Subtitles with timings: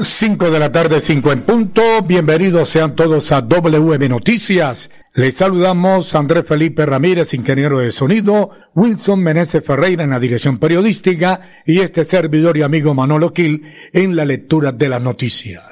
[0.00, 1.82] 5 de la tarde, 5 en punto.
[2.06, 4.90] Bienvenidos sean todos a WM Noticias.
[5.12, 11.40] Les saludamos Andrés Felipe Ramírez, ingeniero de sonido, Wilson Meneses Ferreira en la dirección periodística
[11.66, 15.64] y este servidor y amigo Manolo Quil en la lectura de las noticias.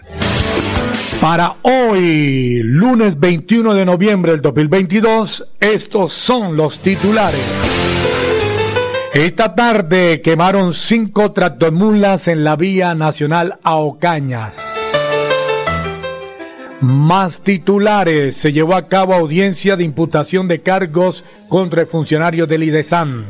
[1.21, 7.86] Para hoy, lunes 21 de noviembre del 2022, estos son los titulares.
[9.17, 14.59] Esta tarde quemaron cinco tractomulas en la vía nacional a Ocañas.
[16.83, 18.37] Más titulares.
[18.37, 23.25] Se llevó a cabo audiencia de imputación de cargos contra el funcionario del IDESAN.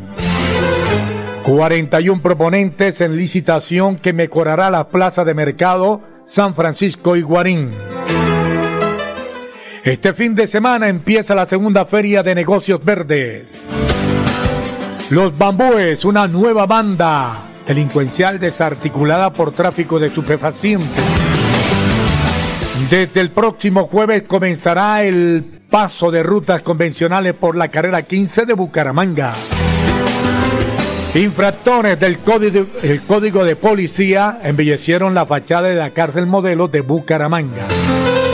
[1.45, 7.71] 41 proponentes en licitación que mejorará la plaza de mercado San Francisco y Guarín.
[9.84, 13.62] Este fin de semana empieza la segunda feria de negocios verdes.
[15.11, 20.89] Los Bambúes, una nueva banda delincuencial desarticulada por tráfico de estupefacientes.
[22.91, 28.55] Desde el próximo jueves comenzará el paso de rutas convencionales por la carrera 15 de
[28.55, 29.33] Bucaramanga.
[31.15, 32.67] Infractores del código,
[33.07, 37.69] código de policía embellecieron la fachada de la cárcel modelo de Bucaramanga.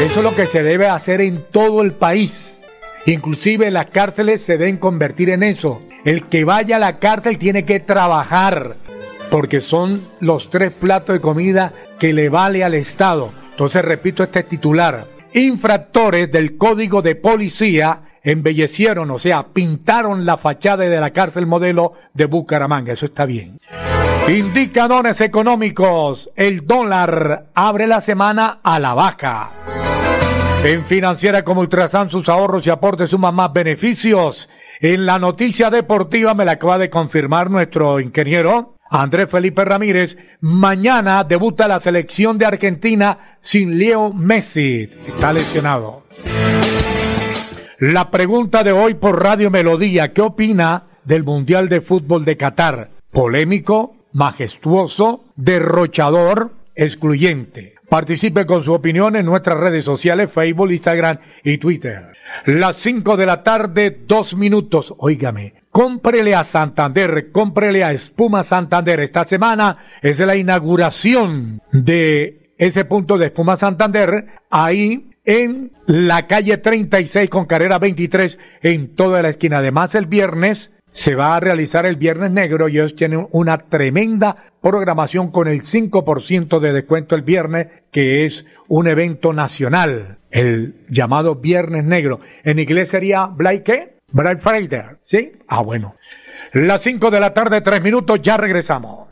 [0.01, 2.61] Eso es lo que se debe hacer en todo el país.
[3.05, 5.83] Inclusive las cárceles se deben convertir en eso.
[6.05, 8.77] El que vaya a la cárcel tiene que trabajar,
[9.31, 13.33] porque son los tres platos de comida que le vale al Estado.
[13.51, 15.07] Entonces repito este titular.
[15.33, 21.93] Infractores del código de policía embellecieron, o sea, pintaron la fachada de la cárcel modelo
[22.15, 22.93] de Bucaramanga.
[22.93, 23.59] Eso está bien.
[24.29, 26.31] Indicadores económicos.
[26.35, 29.51] El dólar abre la semana a la baja.
[30.65, 34.49] En Financiera como Ultrasan sus ahorros y aportes suman más beneficios.
[34.85, 40.19] En la noticia deportiva me la acaba de confirmar nuestro ingeniero Andrés Felipe Ramírez.
[40.41, 44.91] Mañana debuta la selección de Argentina sin Leo Messi.
[45.07, 46.03] Está lesionado.
[47.79, 50.13] La pregunta de hoy por Radio Melodía.
[50.13, 52.91] ¿Qué opina del Mundial de Fútbol de Qatar?
[53.13, 57.77] Polémico, majestuoso, derrochador, excluyente.
[57.93, 62.07] Participe con su opinión en nuestras redes sociales, Facebook, Instagram y Twitter.
[62.47, 64.95] Las 5 de la tarde, dos minutos.
[64.97, 68.99] Óigame, cómprele a Santander, cómprele a Espuma Santander.
[69.01, 74.27] Esta semana es la inauguración de ese punto de Espuma Santander.
[74.49, 79.59] Ahí en la calle 36 con carrera 23 en toda la esquina.
[79.59, 84.37] Además, el viernes se va a realizar el Viernes Negro y ellos tienen una tremenda
[84.61, 91.35] programación con el 5% de descuento el viernes, que es un evento nacional, el llamado
[91.35, 92.21] Viernes Negro.
[92.45, 93.97] En inglés sería Black ¿qué?
[94.13, 95.33] Black Friday, ¿sí?
[95.49, 95.97] Ah, bueno.
[96.53, 99.12] Las 5 de la tarde, 3 minutos, ya regresamos.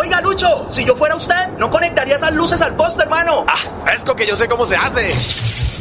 [0.00, 3.44] Oiga, Lucho, si yo fuera usted, no conectaría esas luces al poste, hermano.
[3.46, 5.12] Ah, fresco que yo sé cómo se hace.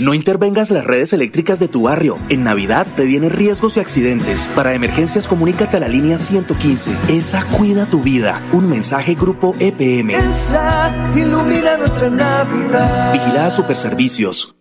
[0.04, 2.18] No intervengas las redes eléctricas de tu barrio.
[2.30, 4.50] En Navidad previene riesgos y accidentes.
[4.54, 6.98] Para emergencias, comunícate a la línea 115.
[7.07, 8.42] Esa cuida tu vida.
[8.52, 10.12] Un mensaje Grupo EPM.
[10.12, 13.13] Esa ilumina nuestra Navidad.
[13.13, 14.56] Vigilada Superservicios.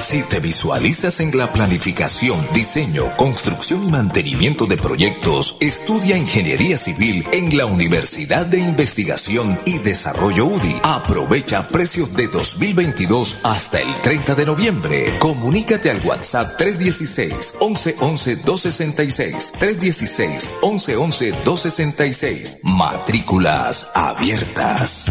[0.00, 7.26] Si te visualizas en la planificación, diseño, construcción y mantenimiento de proyectos, estudia Ingeniería Civil
[7.32, 10.80] en la Universidad de Investigación y Desarrollo UDI.
[10.84, 15.18] Aprovecha precios de 2022 hasta el 30 de noviembre.
[15.18, 22.60] Comunícate al WhatsApp 316 1111 266 316 1111 266.
[22.62, 25.10] Matrículas abiertas.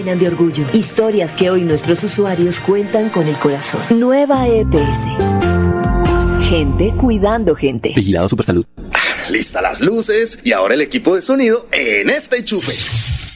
[0.00, 0.64] llenan de orgullo.
[0.72, 3.80] Historias que hoy nuestros usuarios cuentan con el corazón.
[3.90, 6.48] Nueva EPS.
[6.48, 7.92] Gente cuidando gente.
[7.94, 8.64] Vigilado Supersalud.
[9.28, 12.72] Lista las luces y ahora el equipo de sonido en este enchufe.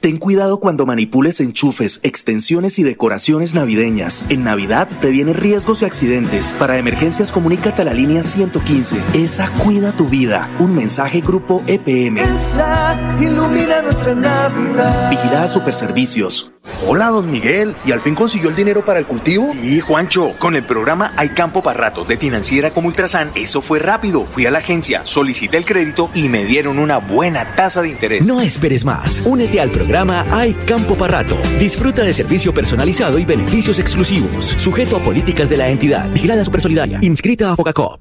[0.01, 4.25] Ten cuidado cuando manipules enchufes, extensiones y decoraciones navideñas.
[4.29, 6.55] En Navidad previene riesgos y accidentes.
[6.59, 9.03] Para emergencias comunícate a la línea 115.
[9.15, 10.51] Esa cuida tu vida.
[10.59, 12.19] Un mensaje grupo EPM.
[12.19, 15.11] Esa ilumina nuestra Navidad.
[15.11, 16.54] Vigilada Superservicios.
[16.87, 17.75] Hola, don Miguel.
[17.85, 19.49] ¿Y al fin consiguió el dinero para el cultivo?
[19.51, 20.33] Sí, Juancho.
[20.39, 24.25] Con el programa Hay Campo para Rato de Financiera como Ultrasan, eso fue rápido.
[24.27, 28.27] Fui a la agencia, solicité el crédito y me dieron una buena tasa de interés.
[28.27, 29.23] No esperes más.
[29.25, 31.39] Únete al programa Hay Campo para Rato.
[31.59, 34.47] Disfruta de servicio personalizado y beneficios exclusivos.
[34.59, 36.09] Sujeto a políticas de la entidad.
[36.11, 36.99] Vigilada Supersolidaria.
[37.03, 38.01] Inscrita a Focacop.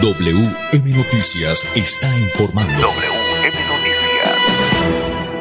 [0.00, 3.17] WM Noticias está informando.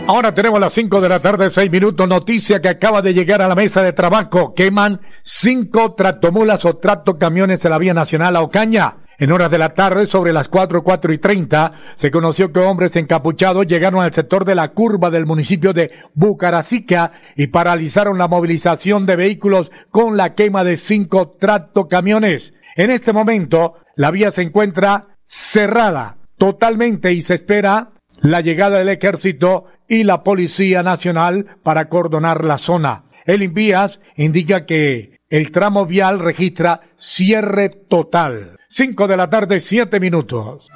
[0.10, 2.08] Ahora tenemos las 5 de la tarde, 6 minutos.
[2.08, 4.54] Noticia que acaba de llegar a la mesa de trabajo.
[4.54, 8.96] Queman cinco tractomulas o tractocamiones en la vía nacional a Ocaña.
[9.18, 12.96] En horas de la tarde, sobre las 4, 4 y 30, se conoció que hombres
[12.96, 19.06] encapuchados llegaron al sector de la curva del municipio de Bucaracica y paralizaron la movilización
[19.06, 22.54] de vehículos con la quema de cinco tractocamiones.
[22.78, 27.90] En este momento, la vía se encuentra cerrada totalmente y se espera
[28.22, 33.04] la llegada del ejército y la Policía Nacional para cordonar la zona.
[33.26, 38.58] El Invías indica que el tramo vial registra cierre total.
[38.70, 40.70] 5 de la tarde, 7 minutos.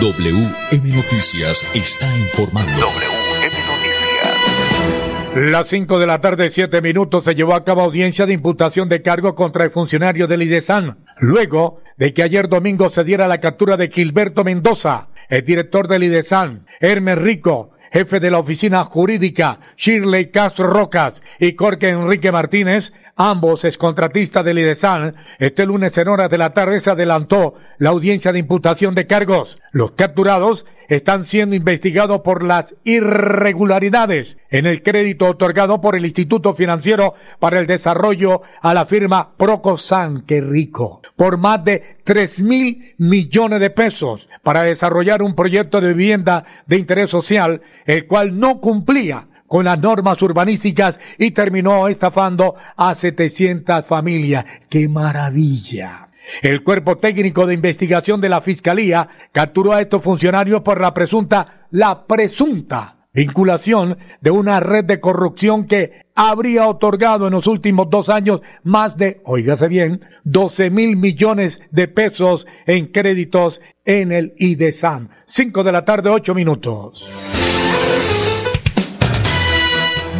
[0.00, 2.86] WM Noticias está informando.
[5.34, 9.02] Las 5 de la tarde, 7 minutos, se llevó a cabo audiencia de imputación de
[9.02, 13.76] cargo contra el funcionario del IDESAN, luego de que ayer domingo se diera la captura
[13.76, 20.30] de Gilberto Mendoza, el director del IDESAN, Hermes Rico, jefe de la oficina jurídica, Shirley
[20.30, 26.38] Castro Rocas y Jorge Enrique Martínez, ambos excontratistas del IDESAN, este lunes en horas de
[26.38, 29.58] la tarde se adelantó la audiencia de imputación de cargos.
[29.72, 36.54] Los capturados están siendo investigados por las irregularidades en el crédito otorgado por el Instituto
[36.54, 42.94] Financiero para el Desarrollo a la firma Procosan, que rico, por más de tres mil
[42.98, 48.60] millones de pesos para desarrollar un proyecto de vivienda de interés social, el cual no
[48.60, 54.44] cumplía con las normas urbanísticas y terminó estafando a 700 familias.
[54.68, 56.10] ¡Qué maravilla!
[56.42, 61.66] El cuerpo técnico de investigación de la Fiscalía capturó a estos funcionarios por la presunta,
[61.70, 68.10] la presunta vinculación de una red de corrupción que habría otorgado en los últimos dos
[68.10, 75.10] años más de, oígase bien, 12 mil millones de pesos en créditos en el IDESAN.
[75.26, 77.08] Cinco de la tarde, ocho minutos.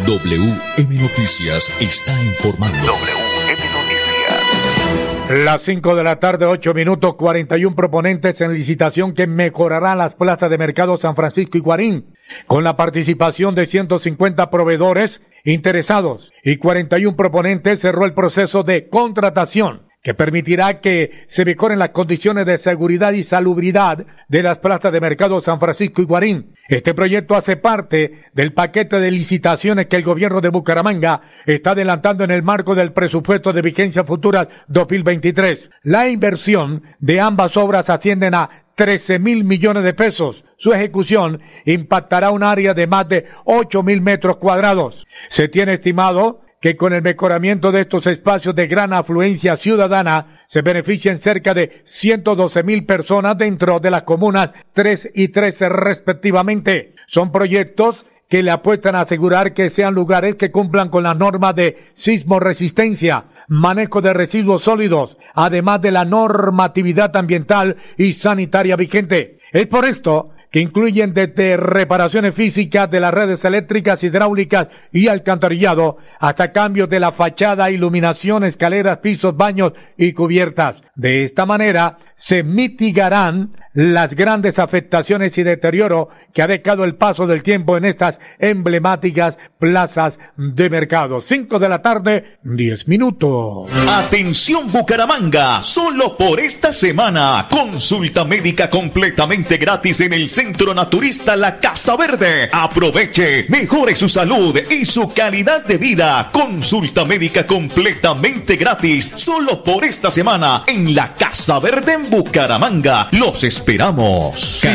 [0.09, 2.79] WM Noticias está informando.
[2.79, 5.29] WM Noticias.
[5.45, 10.49] Las 5 de la tarde, 8 minutos, 41 proponentes en licitación que mejorarán las plazas
[10.49, 12.15] de mercado San Francisco y Guarín,
[12.47, 19.88] con la participación de 150 proveedores interesados y 41 proponentes cerró el proceso de contratación
[20.01, 25.01] que permitirá que se mejoren las condiciones de seguridad y salubridad de las plazas de
[25.01, 26.53] mercado San Francisco y Guarín.
[26.69, 32.23] Este proyecto hace parte del paquete de licitaciones que el gobierno de Bucaramanga está adelantando
[32.23, 35.69] en el marco del presupuesto de vigencia futura 2023.
[35.83, 40.45] La inversión de ambas obras ascienden a 13 mil millones de pesos.
[40.57, 45.05] Su ejecución impactará un área de más de 8 mil metros cuadrados.
[45.27, 50.61] Se tiene estimado que con el mejoramiento de estos espacios de gran afluencia ciudadana se
[50.61, 56.95] benefician cerca de 112 mil personas dentro de las comunas 3 y 13 respectivamente.
[57.07, 61.55] Son proyectos que le apuestan a asegurar que sean lugares que cumplan con las normas
[61.55, 69.39] de sismo resistencia, manejo de residuos sólidos, además de la normatividad ambiental y sanitaria vigente.
[69.51, 75.97] Es por esto que incluyen desde reparaciones físicas de las redes eléctricas, hidráulicas y alcantarillado,
[76.19, 80.81] hasta cambios de la fachada, iluminación, escaleras, pisos, baños y cubiertas.
[80.95, 87.27] De esta manera se mitigarán las grandes afectaciones y deterioro que ha dejado el paso
[87.27, 91.21] del tiempo en estas emblemáticas plazas de mercado.
[91.21, 93.69] Cinco de la tarde, diez minutos.
[93.87, 101.59] Atención Bucaramanga, solo por esta semana, consulta médica completamente gratis en el Centro Naturista La
[101.59, 102.47] Casa Verde.
[102.49, 106.29] Aproveche, mejore su salud y su calidad de vida.
[106.31, 113.09] Consulta médica completamente gratis, solo por esta semana en La Casa Verde en Bucaramanga.
[113.11, 114.39] Los esperamos.
[114.39, 114.69] Sí,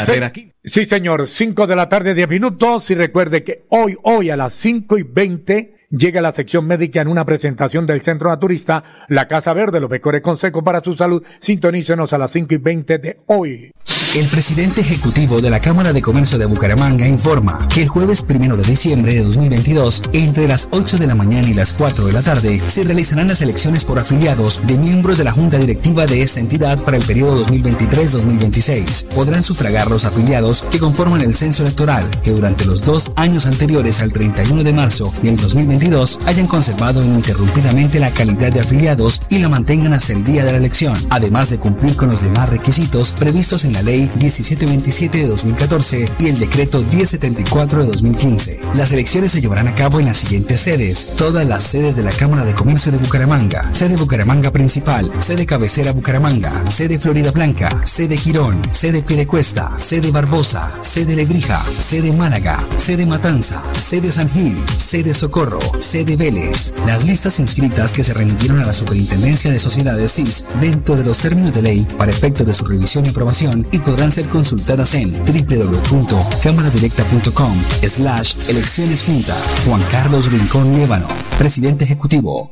[0.62, 1.26] sí, señor.
[1.26, 2.90] 5 de la tarde, 10 minutos.
[2.90, 7.08] Y recuerde que hoy, hoy a las 5 y 20 llega la sección médica en
[7.08, 11.22] una presentación del Centro Naturista, la Casa Verde, los mejores consejos para su salud.
[11.40, 13.72] Sintonícenos a las 5 y 20 de hoy.
[14.14, 18.56] El presidente ejecutivo de la Cámara de Comercio de Bucaramanga informa que el jueves primero
[18.56, 22.22] de diciembre de 2022, entre las 8 de la mañana y las 4 de la
[22.22, 26.38] tarde, se realizarán las elecciones por afiliados de miembros de la Junta Directiva de esta
[26.38, 29.06] entidad para el periodo 2023-2026.
[29.06, 34.00] Podrán sufragar los afiliados que conforman el censo electoral, que durante los dos años anteriores
[34.00, 39.40] al 31 de marzo y el 2022 hayan conservado ininterrumpidamente la calidad de afiliados y
[39.40, 43.10] la mantengan hasta el día de la elección, además de cumplir con los demás requisitos
[43.10, 48.60] previstos en la ley 1727 de 2014 y el decreto 1074 de 2015.
[48.74, 52.12] Las elecciones se llevarán a cabo en las siguientes sedes, todas las sedes de la
[52.12, 58.16] Cámara de Comercio de Bucaramanga, sede Bucaramanga Principal, sede Cabecera Bucaramanga, sede Florida Blanca, sede
[58.16, 65.14] Girón, sede Piedecuesta, sede Barbosa, sede Lebrija, sede Málaga, sede Matanza, sede San Gil, sede
[65.14, 66.72] Socorro, sede Vélez.
[66.86, 71.18] Las listas inscritas que se remitieron a la Superintendencia de Sociedades CIS dentro de los
[71.18, 75.12] términos de ley para efecto de su revisión y aprobación y podrán ser consultadas en
[75.12, 79.36] www.cámaradirecta.com slash elecciones junta.
[79.64, 81.06] Juan Carlos Rincón Líbano,
[81.38, 82.50] presidente ejecutivo.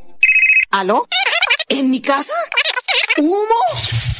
[0.70, 1.04] ¿Aló?
[1.72, 2.34] ¿En mi casa?
[3.16, 3.38] ¿Humo?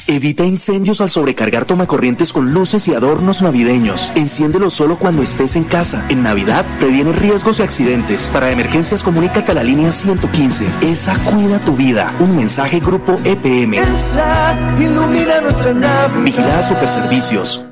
[0.07, 4.11] Evita incendios al sobrecargar tomacorrientes con luces y adornos navideños.
[4.15, 6.07] Enciéndelo solo cuando estés en casa.
[6.09, 8.31] En Navidad previene riesgos y accidentes.
[8.33, 10.67] Para emergencias comunícate a la línea 115.
[10.81, 12.17] Esa cuida tu vida.
[12.21, 13.75] Un mensaje grupo EPM.
[13.75, 16.23] Esa ilumina nuestra Navidad.
[16.25, 17.72] Vigilada Superservicios.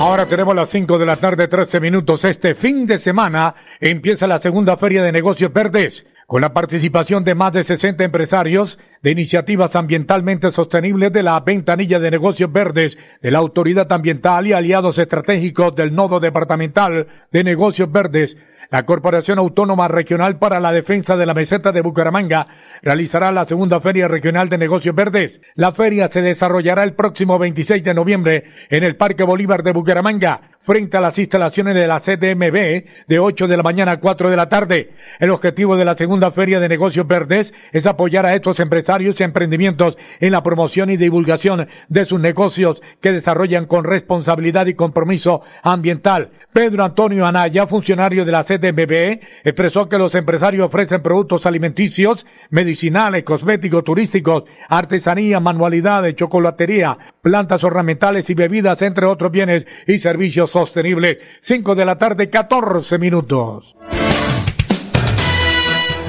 [0.00, 2.24] Ahora tenemos las 5 de la tarde, 13 minutos.
[2.24, 7.34] Este fin de semana empieza la segunda Feria de Negocios Verdes, con la participación de
[7.34, 13.30] más de 60 empresarios de iniciativas ambientalmente sostenibles de la Ventanilla de Negocios Verdes, de
[13.32, 18.38] la Autoridad Ambiental y aliados estratégicos del Nodo Departamental de Negocios Verdes.
[18.70, 22.48] La Corporación Autónoma Regional para la Defensa de la Meseta de Bucaramanga
[22.82, 25.40] realizará la segunda Feria Regional de Negocios Verdes.
[25.54, 30.57] La feria se desarrollará el próximo 26 de noviembre en el Parque Bolívar de Bucaramanga,
[30.60, 34.36] frente a las instalaciones de la CDMB de 8 de la mañana a 4 de
[34.36, 34.90] la tarde.
[35.18, 39.24] El objetivo de la segunda Feria de Negocios Verdes es apoyar a estos empresarios y
[39.24, 45.42] emprendimientos en la promoción y divulgación de sus negocios que desarrollan con responsabilidad y compromiso
[45.62, 46.30] ambiental.
[46.52, 53.24] Pedro Antonio Anaya, funcionario de la CDMB, expresó que los empresarios ofrecen productos alimenticios, medicinales,
[53.24, 61.18] cosméticos, turísticos, artesanía, manualidades, chocolatería, plantas ornamentales y bebidas, entre otros bienes y servicios sostenibles.
[61.40, 63.76] 5 de la tarde, 14 minutos.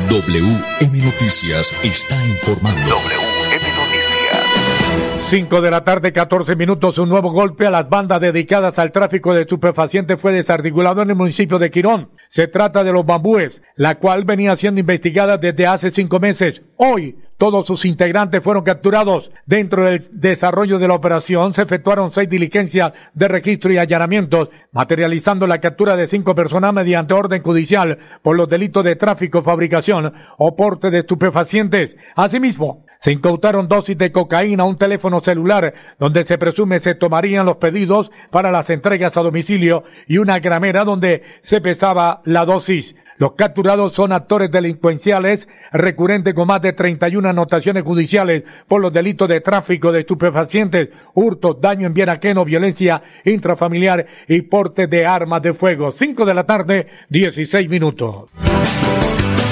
[0.09, 2.81] WM Noticias está informando.
[2.81, 3.99] WM Noticias.
[5.17, 9.33] 5 de la tarde, 14 minutos, un nuevo golpe a las bandas dedicadas al tráfico
[9.33, 12.09] de estupefacientes fue desarticulado en el municipio de Quirón.
[12.27, 16.63] Se trata de los bambúes, la cual venía siendo investigada desde hace cinco meses.
[16.77, 19.31] Hoy, todos sus integrantes fueron capturados.
[19.45, 25.47] Dentro del desarrollo de la operación se efectuaron seis diligencias de registro y allanamientos, materializando
[25.47, 30.55] la captura de cinco personas mediante orden judicial por los delitos de tráfico, fabricación o
[30.57, 31.95] porte de estupefacientes.
[32.15, 37.55] Asimismo, se incautaron dosis de cocaína, un teléfono celular donde se presume se tomarían los
[37.55, 42.97] pedidos para las entregas a domicilio y una gramera donde se pesaba la dosis.
[43.19, 49.27] Los capturados son actores delincuenciales recurrentes con más de 31 anotaciones judiciales por los delitos
[49.27, 55.41] de tráfico de estupefacientes, hurto, daño en bien ajeno, violencia intrafamiliar y porte de armas
[55.41, 55.91] de fuego.
[55.91, 58.29] 5 de la tarde, 16 minutos.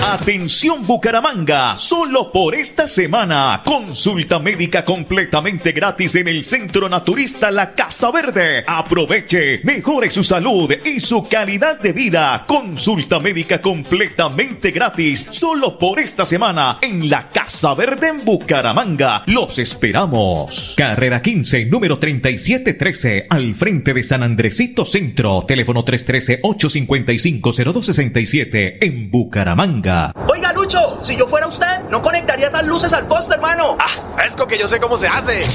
[0.04, 7.74] Atención Bucaramanga, solo por esta semana, consulta médica completamente gratis en el Centro Naturista La
[7.74, 8.63] Casa Verde.
[8.68, 12.44] Aproveche, mejore su salud y su calidad de vida.
[12.46, 19.24] Consulta médica completamente gratis, solo por esta semana en La Casa Verde en Bucaramanga.
[19.25, 20.75] Los esperamos.
[20.77, 29.87] Carrera 15, número 3713, al frente de San Andresito Centro, teléfono 313-855-0267 en Bucaramanga.
[29.88, 33.77] Oiga, Lucho, si yo fuera usted, no conectaría esas luces al poste, hermano.
[33.79, 35.46] Ah, fresco que yo sé cómo se hace.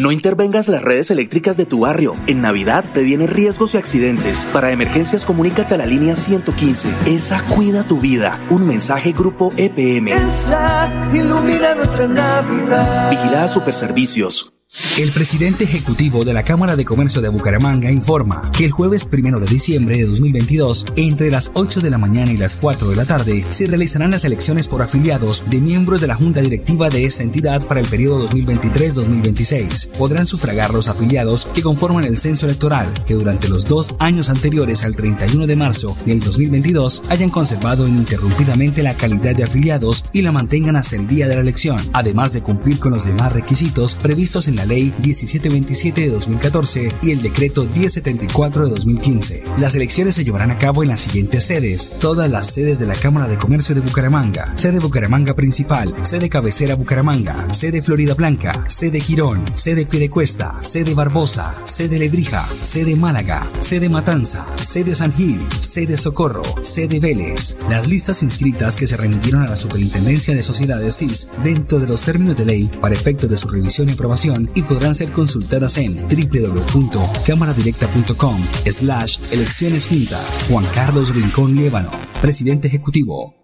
[0.00, 2.14] No intervengas las redes eléctricas de tu barrio.
[2.26, 4.46] En Navidad previene riesgos y accidentes.
[4.52, 6.94] Para emergencias, comunícate a la línea 115.
[7.06, 8.38] Esa cuida tu vida.
[8.50, 10.08] Un mensaje Grupo EPM.
[10.08, 13.10] Esa ilumina nuestra Navidad.
[13.10, 14.52] Vigilada Superservicios.
[14.98, 19.40] El presidente ejecutivo de la Cámara de Comercio de Bucaramanga informa que el jueves primero
[19.40, 23.06] de diciembre de 2022, entre las 8 de la mañana y las 4 de la
[23.06, 27.22] tarde, se realizarán las elecciones por afiliados de miembros de la Junta Directiva de esta
[27.22, 29.92] entidad para el periodo 2023-2026.
[29.92, 34.84] Podrán sufragar los afiliados que conforman el censo electoral, que durante los dos años anteriores
[34.84, 40.32] al 31 de marzo del 2022 hayan conservado ininterrumpidamente la calidad de afiliados y la
[40.32, 44.48] mantengan hasta el día de la elección, además de cumplir con los demás requisitos previstos
[44.48, 49.42] en la Ley 1727 de 2014 y el Decreto 1074 de 2015.
[49.58, 52.94] Las elecciones se llevarán a cabo en las siguientes sedes, todas las sedes de la
[52.94, 59.00] Cámara de Comercio de Bucaramanga, sede Bucaramanga Principal, sede Cabecera Bucaramanga, sede Florida Blanca, sede
[59.00, 65.96] Girón, sede Piedecuesta, sede Barbosa, sede Lebrija, sede Málaga, sede Matanza, sede San Gil, sede
[65.96, 67.56] Socorro, sede Vélez.
[67.68, 72.02] Las listas inscritas que se remitieron a la Superintendencia de Sociedades CIS dentro de los
[72.02, 75.96] términos de ley para efectos de su revisión y aprobación y podrán ser consultadas en
[75.96, 80.18] www.cámaradirecta.com slash elecciones junta.
[80.48, 81.90] Juan Carlos Rincón Líbano,
[82.22, 83.41] presidente ejecutivo.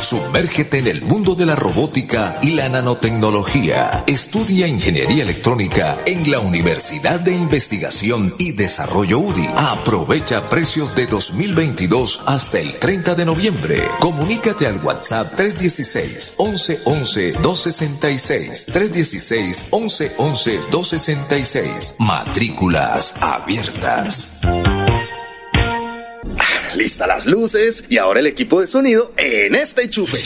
[0.00, 4.02] Sumérgete en el mundo de la robótica y la nanotecnología.
[4.06, 9.48] Estudia ingeniería electrónica en la Universidad de Investigación y Desarrollo UDI.
[9.56, 13.88] Aprovecha precios de 2022 hasta el 30 de noviembre.
[14.00, 21.96] Comunícate al WhatsApp 316 1111 266 316 1111 266.
[21.98, 24.40] Matrículas abiertas.
[26.80, 30.16] Lista las luces y ahora el equipo de sonido en este enchufe.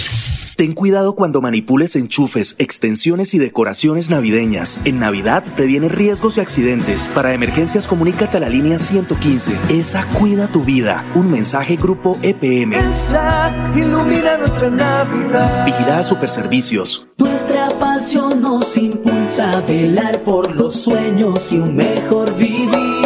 [0.57, 4.79] Ten cuidado cuando manipules enchufes, extensiones y decoraciones navideñas.
[4.85, 7.11] En Navidad previene riesgos y accidentes.
[7.13, 9.59] Para emergencias, comunícate a la línea 115.
[9.69, 11.05] Esa cuida tu vida.
[11.17, 12.75] Un mensaje Grupo EPM.
[12.75, 15.65] Esa ilumina nuestra Navidad.
[15.67, 17.09] Vigilada Superservicios.
[17.19, 23.04] Nuestra pasión nos impulsa a velar por los sueños y un mejor vivir.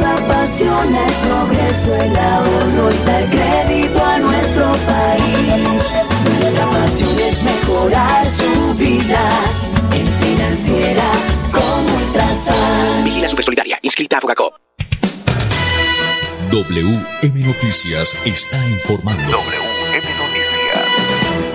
[0.00, 5.92] Nos apasiona el progreso, el ahorro y dar crédito a nuestro país.
[6.40, 9.28] Nuestra pasión es mejorar su vida
[9.92, 11.04] en financiera
[11.52, 13.04] como Ultrasan.
[13.04, 14.54] Vigila Supersolidaria, inscrita a Fogacop.
[16.50, 19.22] WM Noticias está informando.
[19.22, 20.40] WM Noticias.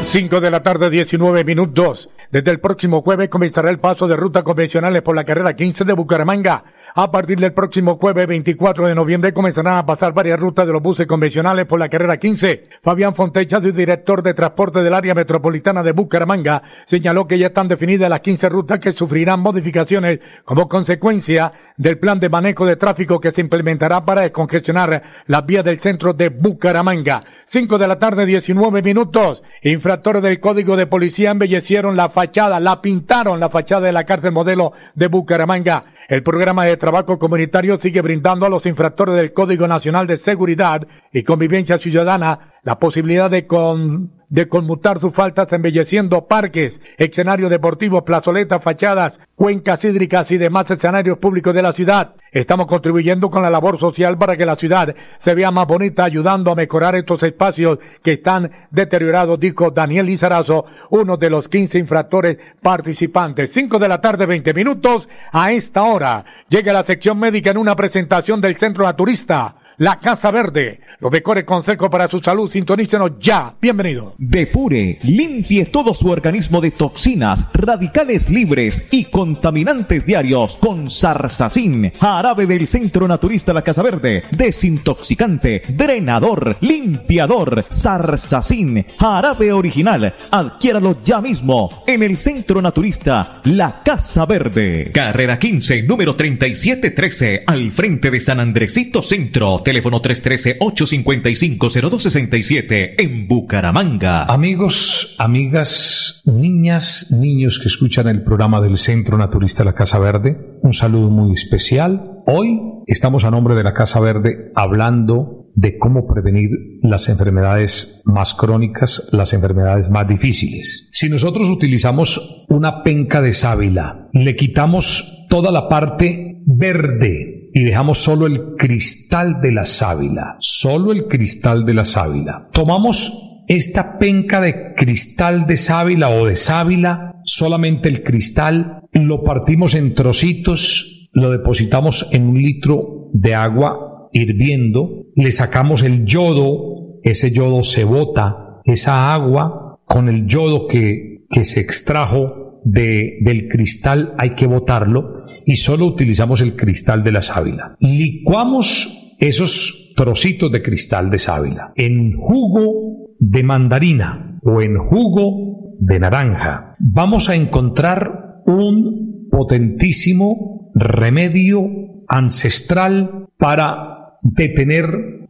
[0.02, 2.12] 5 de la tarde, 19 minutos.
[2.32, 5.94] Desde el próximo jueves comenzará el paso de ruta convencionales por la carrera 15 de
[5.94, 6.64] Bucaramanga.
[6.98, 10.82] A partir del próximo jueves 24 de noviembre comenzarán a pasar varias rutas de los
[10.82, 12.70] buses convencionales por la carrera 15.
[12.82, 18.10] Fabián Fontecha, director de transporte del área metropolitana de Bucaramanga, señaló que ya están definidas
[18.10, 23.34] las 15 rutas que sufrirán modificaciones como consecuencia del plan de manejo de tráfico que
[23.34, 27.26] se implementará para descongestionar las vías del centro de Bucaramanga.
[27.44, 29.44] 5 de la tarde, 19 minutos.
[29.64, 34.32] Infractores del código de policía embellecieron la fachada, la pintaron la fachada de la cárcel
[34.32, 35.84] modelo de Bucaramanga.
[36.08, 40.86] El programa de trabajo comunitario sigue brindando a los infractores del Código Nacional de Seguridad
[41.12, 48.04] y Convivencia Ciudadana la posibilidad de con de conmutar sus faltas embelleciendo parques, escenarios deportivos,
[48.04, 52.16] plazoletas, fachadas, cuencas hídricas y demás escenarios públicos de la ciudad.
[52.32, 56.52] Estamos contribuyendo con la labor social para que la ciudad se vea más bonita, ayudando
[56.52, 62.38] a mejorar estos espacios que están deteriorados, dijo Daniel Lizarazo, uno de los 15 infractores
[62.62, 63.52] participantes.
[63.52, 65.08] 5 de la tarde, 20 minutos.
[65.32, 70.32] A esta hora llega la sección médica en una presentación del Centro Naturista la Casa
[70.32, 70.80] Verde.
[71.00, 73.56] Los mejores consejos para su salud, sintonícenos ya.
[73.62, 74.16] Bienvenido.
[74.18, 82.46] Depure, limpie todo su organismo de toxinas, radicales libres y contaminantes diarios con Sarsacin, jarabe
[82.46, 90.14] del Centro Naturista La Casa Verde, desintoxicante, drenador, limpiador, Sarsacin, jarabe original.
[90.32, 94.92] Adquiéralo ya mismo en el Centro Naturista La Casa Verde.
[94.94, 104.24] Carrera 15, número 3713, al frente de San Andresito Centro teléfono 313-855-0267 en Bucaramanga.
[104.24, 110.72] Amigos, amigas, niñas, niños que escuchan el programa del Centro Naturista La Casa Verde, un
[110.72, 112.22] saludo muy especial.
[112.28, 116.50] Hoy estamos a nombre de la Casa Verde hablando de cómo prevenir
[116.82, 120.90] las enfermedades más crónicas, las enfermedades más difíciles.
[120.92, 128.00] Si nosotros utilizamos una penca de sábila, le quitamos toda la parte verde y dejamos
[128.00, 132.50] solo el cristal de la sábila, solo el cristal de la sábila.
[132.52, 139.74] Tomamos esta penca de cristal de sábila o de sábila, solamente el cristal, lo partimos
[139.74, 147.32] en trocitos, lo depositamos en un litro de agua hirviendo, le sacamos el yodo, ese
[147.32, 154.14] yodo se bota, esa agua con el yodo que, que se extrajo de, del cristal
[154.18, 155.12] hay que botarlo
[155.46, 157.78] y solo utilizamos el cristal de la sábila.
[157.80, 166.00] Licuamos esos trocitos de cristal de sábila en jugo de mandarina o en jugo de
[166.00, 166.76] naranja.
[166.80, 171.68] Vamos a encontrar un potentísimo remedio
[172.08, 174.88] ancestral para detener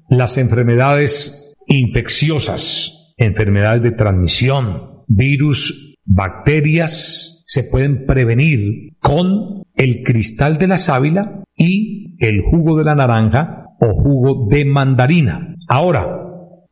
[0.09, 10.67] las enfermedades infecciosas, enfermedades de transmisión, virus bacterias se pueden prevenir con el cristal de
[10.67, 15.55] la sábila y el jugo de la naranja o jugo de mandarina.
[15.67, 16.07] Ahora,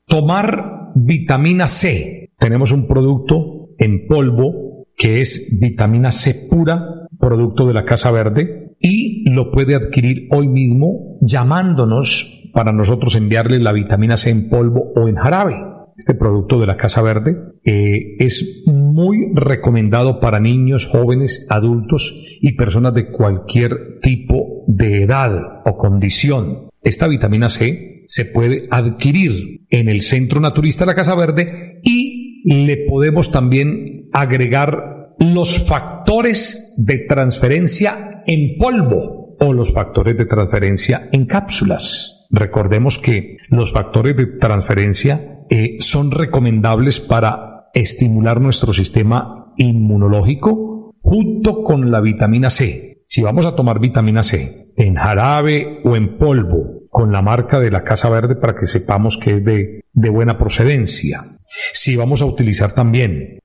[0.08, 2.30] tomar vitamina C.
[2.38, 8.76] Tenemos un producto en polvo que es vitamina C pura, producto de la Casa Verde,
[8.80, 14.92] y lo puede adquirir hoy mismo llamándonos para nosotros enviarle la vitamina C en polvo
[14.96, 20.86] o en jarabe este producto de la Casa Verde, eh, es muy recomendado para niños,
[20.86, 26.70] jóvenes, adultos y personas de cualquier tipo de edad o condición.
[26.82, 32.44] Esta vitamina C se puede adquirir en el Centro Naturista de la Casa Verde y
[32.46, 41.10] le podemos también agregar los factores de transferencia en polvo o los factores de transferencia
[41.12, 42.28] en cápsulas.
[42.30, 45.22] Recordemos que los factores de transferencia
[45.56, 53.04] eh, son recomendables para estimular nuestro sistema inmunológico junto con la vitamina C.
[53.06, 57.70] Si vamos a tomar vitamina C en jarabe o en polvo con la marca de
[57.70, 61.22] la Casa Verde para que sepamos que es de, de buena procedencia.
[61.74, 63.38] Si vamos a utilizar también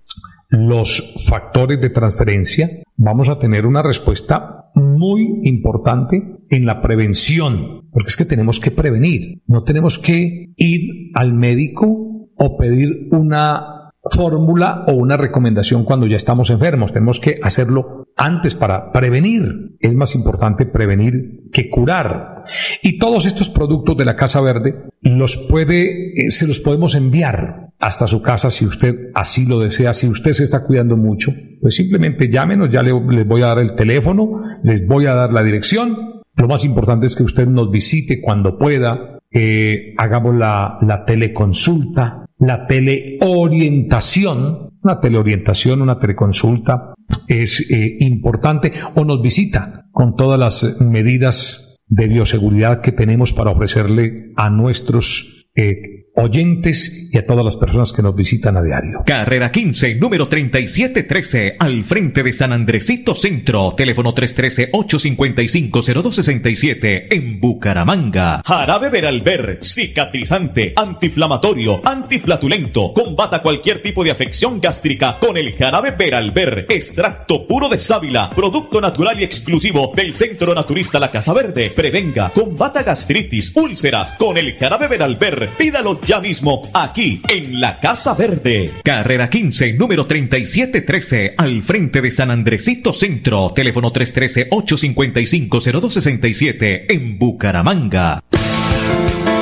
[0.49, 8.09] los factores de transferencia, vamos a tener una respuesta muy importante en la prevención, porque
[8.09, 13.79] es que tenemos que prevenir, no tenemos que ir al médico o pedir una
[14.11, 16.93] fórmula o una recomendación cuando ya estamos enfermos.
[16.93, 19.77] Tenemos que hacerlo antes para prevenir.
[19.81, 22.35] Es más importante prevenir que curar.
[22.83, 27.68] Y todos estos productos de la Casa Verde los puede, eh, se los podemos enviar
[27.79, 29.93] hasta su casa si usted así lo desea.
[29.93, 33.75] Si usted se está cuidando mucho, pues simplemente llámenos, ya les voy a dar el
[33.75, 38.21] teléfono, les voy a dar la dirección lo más importante es que usted nos visite
[38.21, 46.95] cuando pueda, eh, hagamos la, la teleconsulta, la teleorientación, una teleorientación, una teleconsulta
[47.27, 53.51] es eh, importante, o nos visita con todas las medidas de bioseguridad que tenemos para
[53.51, 59.03] ofrecerle a nuestros eh, oyentes y a todas las personas que nos visitan a diario.
[59.07, 68.43] Carrera 15, número 3713, al frente de San Andresito Centro, teléfono 313-855-0267, en Bucaramanga.
[68.45, 76.67] Jarabe Veralber, cicatrizante, antiinflamatorio, antiflatulento, combata cualquier tipo de afección gástrica con el jarabe Veralber,
[76.69, 81.71] extracto puro de sábila, producto natural y exclusivo del Centro Naturista La Casa Verde.
[81.75, 85.49] Prevenga, combata gastritis, úlceras con el jarabe Veralber.
[85.57, 88.71] Pídalo ya mismo aquí en la Casa Verde.
[88.83, 93.53] Carrera 15, número 3713, al frente de San Andresito Centro.
[93.55, 98.25] Teléfono 313-855-0267 en Bucaramanga.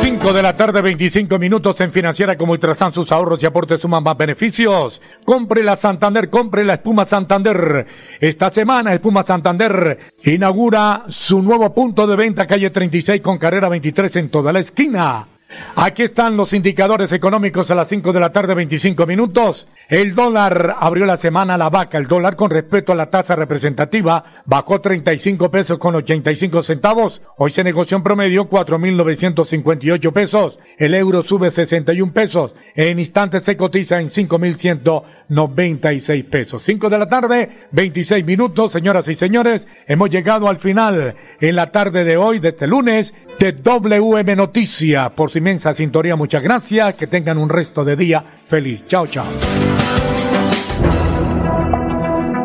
[0.00, 2.92] 5 de la tarde, 25 minutos en Financiera como Ultrasan.
[2.92, 5.00] Sus ahorros y aportes suman más beneficios.
[5.24, 7.86] Compre la Santander, compre la Espuma Santander.
[8.20, 14.16] Esta semana, Espuma Santander inaugura su nuevo punto de venta, calle 36 con carrera 23
[14.16, 15.28] en toda la esquina.
[15.76, 19.68] Aquí están los indicadores económicos a las 5 de la tarde, 25 minutos.
[19.88, 21.98] El dólar abrió la semana a la vaca.
[21.98, 27.22] El dólar con respecto a la tasa representativa bajó 35 pesos con 85 centavos.
[27.36, 30.58] Hoy se negoció en promedio 4.958 pesos.
[30.78, 32.54] El euro sube 61 pesos.
[32.74, 36.64] En instantes se cotiza en 5.196 pesos.
[36.64, 38.72] 5 de la tarde, 26 minutos.
[38.72, 43.14] Señoras y señores, hemos llegado al final en la tarde de hoy, de este lunes,
[43.38, 45.10] de WM Noticia.
[45.10, 46.94] Por su inmensa sintonía, muchas gracias.
[46.94, 48.86] Que tengan un resto de día feliz.
[48.86, 49.26] Chao, chao.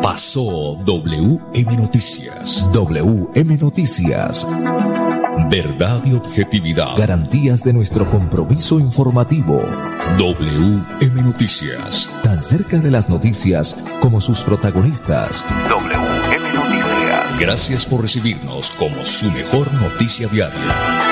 [0.02, 2.68] Pasó WM Noticias.
[2.70, 4.46] WM Noticias.
[5.48, 6.94] Verdad y objetividad.
[6.98, 9.62] Garantías de nuestro compromiso informativo.
[10.18, 12.10] WM Noticias.
[12.22, 15.46] Tan cerca de las noticias como sus protagonistas.
[15.66, 17.40] WM Noticias.
[17.40, 21.11] Gracias por recibirnos como su mejor noticia diaria.